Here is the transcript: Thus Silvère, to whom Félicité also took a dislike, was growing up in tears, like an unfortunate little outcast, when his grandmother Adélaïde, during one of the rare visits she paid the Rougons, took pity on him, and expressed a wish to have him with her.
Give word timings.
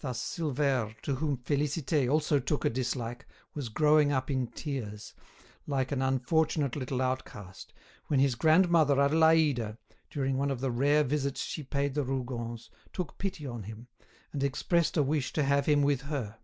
Thus 0.00 0.20
Silvère, 0.22 0.94
to 1.00 1.14
whom 1.14 1.38
Félicité 1.38 2.10
also 2.12 2.38
took 2.38 2.66
a 2.66 2.68
dislike, 2.68 3.26
was 3.54 3.70
growing 3.70 4.12
up 4.12 4.30
in 4.30 4.48
tears, 4.48 5.14
like 5.66 5.90
an 5.90 6.02
unfortunate 6.02 6.76
little 6.76 7.00
outcast, 7.00 7.72
when 8.08 8.20
his 8.20 8.34
grandmother 8.34 8.96
Adélaïde, 8.96 9.78
during 10.10 10.36
one 10.36 10.50
of 10.50 10.60
the 10.60 10.70
rare 10.70 11.04
visits 11.04 11.40
she 11.42 11.62
paid 11.62 11.94
the 11.94 12.04
Rougons, 12.04 12.68
took 12.92 13.16
pity 13.16 13.46
on 13.46 13.62
him, 13.62 13.88
and 14.30 14.44
expressed 14.44 14.98
a 14.98 15.02
wish 15.02 15.32
to 15.32 15.42
have 15.42 15.64
him 15.64 15.80
with 15.80 16.02
her. 16.02 16.36